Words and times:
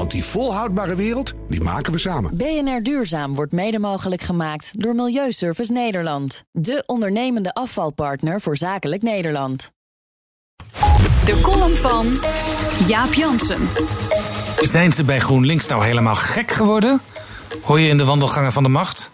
Want 0.00 0.12
die 0.12 0.24
volhoudbare 0.24 0.94
wereld, 0.94 1.32
die 1.48 1.60
maken 1.60 1.92
we 1.92 1.98
samen. 1.98 2.36
BNR 2.36 2.82
Duurzaam 2.82 3.34
wordt 3.34 3.52
mede 3.52 3.78
mogelijk 3.78 4.22
gemaakt 4.22 4.70
door 4.72 4.94
Milieuservice 4.94 5.72
Nederland. 5.72 6.44
De 6.52 6.82
ondernemende 6.86 7.54
afvalpartner 7.54 8.40
voor 8.40 8.56
zakelijk 8.56 9.02
Nederland. 9.02 9.72
De 11.24 11.40
column 11.42 11.76
van 11.76 12.06
Jaap 12.86 13.14
Jansen. 13.14 13.68
Zijn 14.60 14.92
ze 14.92 15.04
bij 15.04 15.20
GroenLinks 15.20 15.66
nou 15.66 15.84
helemaal 15.84 16.14
gek 16.14 16.50
geworden? 16.50 17.00
Hoor 17.62 17.80
je 17.80 17.88
in 17.88 17.96
de 17.96 18.04
wandelgangen 18.04 18.52
van 18.52 18.62
de 18.62 18.68
macht? 18.68 19.12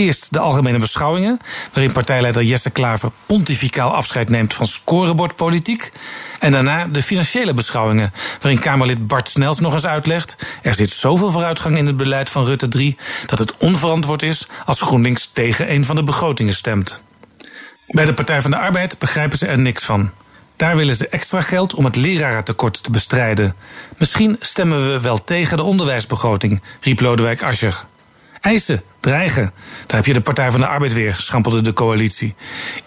Eerst 0.00 0.32
de 0.32 0.38
algemene 0.38 0.78
beschouwingen, 0.78 1.38
waarin 1.72 1.92
partijleider 1.92 2.42
Jesse 2.42 2.70
Klaver 2.70 3.10
pontificaal 3.26 3.94
afscheid 3.94 4.28
neemt 4.28 4.54
van 4.54 4.66
scorebordpolitiek. 4.66 5.92
En 6.38 6.52
daarna 6.52 6.86
de 6.86 7.02
financiële 7.02 7.54
beschouwingen, 7.54 8.12
waarin 8.40 8.60
Kamerlid 8.60 9.06
Bart 9.06 9.28
Snels 9.28 9.58
nog 9.58 9.72
eens 9.72 9.86
uitlegt: 9.86 10.36
er 10.62 10.74
zit 10.74 10.90
zoveel 10.90 11.30
vooruitgang 11.30 11.78
in 11.78 11.86
het 11.86 11.96
beleid 11.96 12.28
van 12.28 12.44
Rutte 12.44 12.68
3 12.68 12.96
dat 13.26 13.38
het 13.38 13.56
onverantwoord 13.56 14.22
is 14.22 14.46
als 14.64 14.80
GroenLinks 14.80 15.30
tegen 15.32 15.72
een 15.72 15.84
van 15.84 15.96
de 15.96 16.02
begrotingen 16.02 16.54
stemt. 16.54 17.02
Bij 17.86 18.04
de 18.04 18.14
Partij 18.14 18.40
van 18.40 18.50
de 18.50 18.56
Arbeid 18.56 18.98
begrijpen 18.98 19.38
ze 19.38 19.46
er 19.46 19.58
niks 19.58 19.84
van. 19.84 20.10
Daar 20.56 20.76
willen 20.76 20.94
ze 20.94 21.08
extra 21.08 21.42
geld 21.42 21.74
om 21.74 21.84
het 21.84 21.96
lerarentekort 21.96 22.82
te 22.82 22.90
bestrijden. 22.90 23.54
Misschien 23.98 24.36
stemmen 24.40 24.92
we 24.92 25.00
wel 25.00 25.24
tegen 25.24 25.56
de 25.56 25.62
onderwijsbegroting, 25.62 26.62
riep 26.80 27.00
Lodewijk 27.00 27.42
Asscher. 27.42 27.84
Eisen, 28.40 28.82
dreigen. 29.00 29.52
Daar 29.86 29.96
heb 29.96 30.06
je 30.06 30.12
de 30.12 30.20
Partij 30.20 30.50
van 30.50 30.60
de 30.60 30.66
Arbeid 30.66 30.92
weer, 30.92 31.14
schampelde 31.14 31.60
de 31.60 31.72
coalitie. 31.72 32.34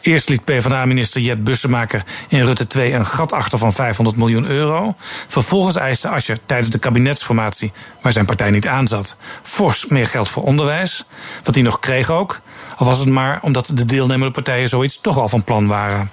Eerst 0.01 0.29
liet 0.29 0.43
PvdA-minister 0.43 1.21
Jet 1.21 1.43
Bussemaker 1.43 2.03
in 2.27 2.43
Rutte 2.43 2.67
2 2.67 2.93
een 2.93 3.05
gat 3.05 3.31
achter 3.31 3.57
van 3.57 3.73
500 3.73 4.17
miljoen 4.17 4.45
euro. 4.45 4.95
Vervolgens 5.27 5.75
eiste 5.75 6.07
Asscher 6.07 6.37
tijdens 6.45 6.69
de 6.69 6.79
kabinetsformatie, 6.79 7.71
waar 8.01 8.13
zijn 8.13 8.25
partij 8.25 8.49
niet 8.49 8.67
aanzat, 8.67 9.17
fors 9.43 9.87
meer 9.87 10.07
geld 10.07 10.29
voor 10.29 10.43
onderwijs. 10.43 11.05
Wat 11.43 11.55
hij 11.55 11.63
nog 11.63 11.79
kreeg 11.79 12.09
ook. 12.09 12.41
Al 12.75 12.85
was 12.85 12.99
het 12.99 13.09
maar 13.09 13.41
omdat 13.41 13.71
de 13.73 13.85
deelnemende 13.85 14.33
partijen 14.33 14.69
zoiets 14.69 15.01
toch 15.01 15.17
al 15.17 15.29
van 15.29 15.43
plan 15.43 15.67
waren. 15.67 16.11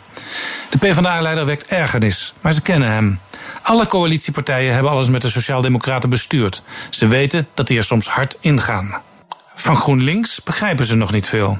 De 0.70 0.78
PvdA-leider 0.78 1.46
wekt 1.46 1.66
ergernis, 1.66 2.34
maar 2.40 2.52
ze 2.52 2.62
kennen 2.62 2.90
hem. 2.90 3.20
Alle 3.62 3.86
coalitiepartijen 3.86 4.74
hebben 4.74 4.92
alles 4.92 5.08
met 5.08 5.22
de 5.22 5.30
Sociaaldemocraten 5.30 6.10
bestuurd. 6.10 6.62
Ze 6.90 7.06
weten 7.06 7.48
dat 7.54 7.66
die 7.66 7.78
er 7.78 7.84
soms 7.84 8.08
hard 8.08 8.38
ingaan. 8.40 9.02
Van 9.60 9.76
GroenLinks 9.76 10.42
begrijpen 10.42 10.84
ze 10.84 10.96
nog 10.96 11.12
niet 11.12 11.26
veel. 11.26 11.58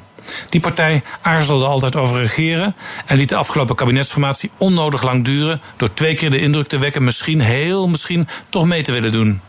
Die 0.48 0.60
partij 0.60 1.02
aarzelde 1.20 1.64
altijd 1.64 1.96
over 1.96 2.16
regeren 2.16 2.76
en 3.06 3.16
liet 3.16 3.28
de 3.28 3.36
afgelopen 3.36 3.74
kabinetsformatie 3.74 4.50
onnodig 4.56 5.02
lang 5.02 5.24
duren 5.24 5.60
door 5.76 5.94
twee 5.94 6.14
keer 6.14 6.30
de 6.30 6.40
indruk 6.40 6.66
te 6.66 6.78
wekken 6.78 7.04
misschien, 7.04 7.40
heel 7.40 7.88
misschien, 7.88 8.28
toch 8.48 8.66
mee 8.66 8.82
te 8.82 8.92
willen 8.92 9.12
doen. 9.12 9.40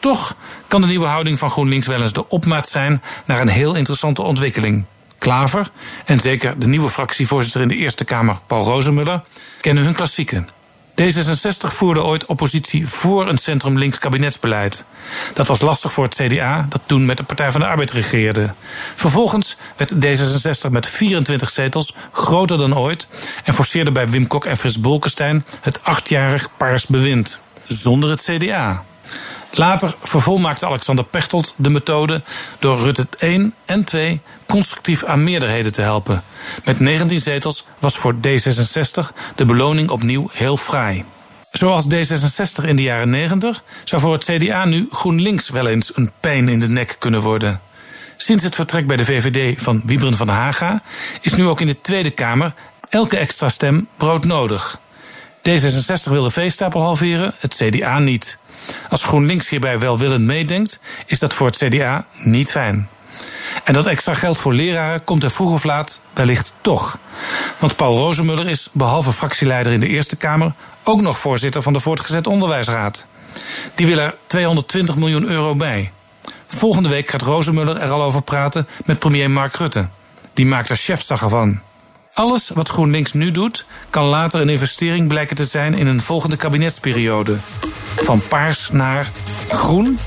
Toch 0.00 0.36
kan 0.68 0.80
de 0.80 0.86
nieuwe 0.86 1.06
houding 1.06 1.38
van 1.38 1.50
GroenLinks 1.50 1.86
wel 1.86 2.00
eens 2.00 2.12
de 2.12 2.28
opmaat 2.28 2.68
zijn 2.68 3.02
naar 3.26 3.40
een 3.40 3.48
heel 3.48 3.74
interessante 3.74 4.22
ontwikkeling. 4.22 4.84
Klaver 5.18 5.70
en 6.04 6.20
zeker 6.20 6.58
de 6.58 6.68
nieuwe 6.68 6.90
fractievoorzitter 6.90 7.60
in 7.60 7.68
de 7.68 7.76
Eerste 7.76 8.04
Kamer, 8.04 8.38
Paul 8.46 8.64
Rozemuller, 8.64 9.22
kennen 9.60 9.84
hun 9.84 9.94
klassieken. 9.94 10.48
D66 11.00 11.74
voerde 11.74 12.02
ooit 12.02 12.26
oppositie 12.26 12.88
voor 12.88 13.28
een 13.28 13.38
centrum-links 13.38 13.98
kabinetsbeleid. 13.98 14.84
Dat 15.34 15.46
was 15.46 15.60
lastig 15.60 15.92
voor 15.92 16.04
het 16.04 16.14
CDA, 16.14 16.66
dat 16.68 16.80
toen 16.86 17.04
met 17.04 17.16
de 17.16 17.22
Partij 17.22 17.50
van 17.52 17.60
de 17.60 17.66
Arbeid 17.66 17.90
regeerde. 17.90 18.54
Vervolgens 18.94 19.56
werd 19.76 19.94
D66 19.94 20.70
met 20.70 20.86
24 20.86 21.50
zetels 21.50 21.94
groter 22.12 22.58
dan 22.58 22.76
ooit 22.76 23.08
en 23.44 23.54
forceerde 23.54 23.92
bij 23.92 24.08
Wim 24.08 24.26
Kok 24.26 24.44
en 24.44 24.56
Frits 24.56 24.80
Bolkestein 24.80 25.44
het 25.60 25.84
achtjarig 25.84 26.48
paars 26.56 26.86
bewind. 26.86 27.40
Zonder 27.66 28.10
het 28.10 28.22
CDA. 28.22 28.84
Later 29.50 29.94
vervolmaakte 30.02 30.66
Alexander 30.66 31.04
Pechtold 31.04 31.54
de 31.56 31.70
methode 31.70 32.22
door 32.58 32.78
Rutte 32.78 33.06
1 33.18 33.54
en 33.64 33.84
2 33.84 34.20
constructief 34.46 35.04
aan 35.04 35.24
meerderheden 35.24 35.72
te 35.72 35.82
helpen. 35.82 36.22
Met 36.64 36.80
19 36.80 37.20
zetels 37.20 37.66
was 37.78 37.96
voor 37.96 38.14
D66 38.14 39.14
de 39.34 39.44
beloning 39.44 39.90
opnieuw 39.90 40.28
heel 40.32 40.56
fraai. 40.56 41.04
Zoals 41.52 41.84
D66 41.84 42.64
in 42.64 42.76
de 42.76 42.82
jaren 42.82 43.10
90 43.10 43.64
zou 43.84 44.02
voor 44.02 44.12
het 44.12 44.24
CDA 44.24 44.64
nu 44.64 44.88
GroenLinks 44.90 45.48
wel 45.48 45.66
eens 45.66 45.96
een 45.96 46.12
pijn 46.20 46.48
in 46.48 46.60
de 46.60 46.68
nek 46.68 46.96
kunnen 46.98 47.20
worden. 47.20 47.60
Sinds 48.16 48.44
het 48.44 48.54
vertrek 48.54 48.86
bij 48.86 48.96
de 48.96 49.04
VVD 49.04 49.62
van 49.62 49.82
Wiebren 49.84 50.14
van 50.14 50.28
Haga 50.28 50.82
is 51.20 51.34
nu 51.34 51.46
ook 51.46 51.60
in 51.60 51.66
de 51.66 51.80
Tweede 51.80 52.10
Kamer 52.10 52.54
elke 52.88 53.16
extra 53.16 53.48
stem 53.48 53.88
broodnodig. 53.96 54.80
D66 55.38 56.10
wil 56.10 56.22
de 56.22 56.30
veestapel 56.30 56.82
halveren, 56.82 57.34
het 57.38 57.54
CDA 57.54 57.98
niet. 57.98 58.38
Als 58.88 59.04
GroenLinks 59.04 59.48
hierbij 59.48 59.78
welwillend 59.78 60.24
meedenkt, 60.24 60.80
is 61.06 61.18
dat 61.18 61.34
voor 61.34 61.46
het 61.46 61.56
CDA 61.56 62.06
niet 62.22 62.50
fijn. 62.50 62.88
En 63.64 63.72
dat 63.72 63.86
extra 63.86 64.14
geld 64.14 64.38
voor 64.38 64.52
leraren 64.52 65.04
komt 65.04 65.22
er 65.22 65.30
vroeg 65.30 65.52
of 65.52 65.64
laat 65.64 66.00
wellicht 66.12 66.54
toch. 66.60 66.98
Want 67.58 67.76
Paul 67.76 67.96
Rozemuller 67.96 68.48
is, 68.48 68.68
behalve 68.72 69.12
fractieleider 69.12 69.72
in 69.72 69.80
de 69.80 69.88
Eerste 69.88 70.16
Kamer, 70.16 70.52
ook 70.82 71.00
nog 71.00 71.18
voorzitter 71.18 71.62
van 71.62 71.72
de 71.72 71.80
Voortgezet 71.80 72.26
Onderwijsraad. 72.26 73.06
Die 73.74 73.86
wil 73.86 73.98
er 73.98 74.14
220 74.26 74.96
miljoen 74.96 75.28
euro 75.28 75.56
bij. 75.56 75.92
Volgende 76.46 76.88
week 76.88 77.08
gaat 77.08 77.22
Rozemuller 77.22 77.76
er 77.76 77.90
al 77.90 78.02
over 78.02 78.22
praten 78.22 78.68
met 78.84 78.98
premier 78.98 79.30
Mark 79.30 79.54
Rutte. 79.54 79.88
Die 80.34 80.46
maakt 80.46 80.68
er 80.68 80.76
chefzagger 80.76 81.28
van. 81.28 81.60
Alles 82.12 82.48
wat 82.48 82.68
GroenLinks 82.68 83.12
nu 83.12 83.30
doet, 83.30 83.66
kan 83.90 84.04
later 84.04 84.40
een 84.40 84.48
investering 84.48 85.08
blijken 85.08 85.36
te 85.36 85.44
zijn 85.44 85.74
in 85.74 85.86
een 85.86 86.00
volgende 86.00 86.36
kabinetsperiode. 86.36 87.38
Van 87.96 88.22
paars 88.28 88.70
naar 88.70 89.10
groen. 89.48 89.98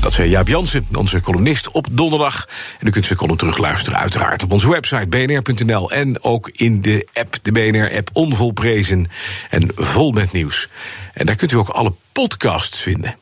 Dat 0.00 0.12
zei 0.12 0.28
Jaap 0.28 0.48
Jansen, 0.48 0.86
onze 0.94 1.20
columnist 1.20 1.70
op 1.70 1.86
donderdag. 1.90 2.48
En 2.78 2.86
u 2.86 2.90
kunt 2.90 3.04
zijn 3.04 3.18
column 3.18 3.38
terugluisteren 3.38 3.98
uiteraard 3.98 4.42
op 4.42 4.52
onze 4.52 4.70
website 4.70 5.08
bnr.nl... 5.08 5.90
en 5.90 6.22
ook 6.22 6.48
in 6.48 6.80
de 6.80 7.08
app, 7.12 7.36
de 7.42 7.52
BNR-app 7.52 8.10
onvolprezen 8.12 9.10
en 9.50 9.70
vol 9.74 10.10
met 10.10 10.32
nieuws. 10.32 10.68
En 11.12 11.26
daar 11.26 11.36
kunt 11.36 11.52
u 11.52 11.56
ook 11.56 11.68
alle 11.68 11.92
podcasts 12.12 12.80
vinden. 12.80 13.21